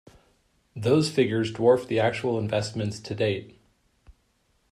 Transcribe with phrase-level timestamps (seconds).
[0.75, 3.59] Those figures dwarf the actual investments to date.